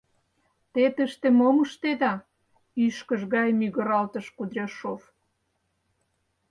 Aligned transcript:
«Те 0.73 0.83
тыште 0.95 1.27
мом 1.39 1.57
ыштеда?»— 1.65 2.13
ӱшкыж 2.85 3.21
гай 3.33 3.49
мӱгыралтыш 3.59 4.25
Кудряшов. 4.37 5.01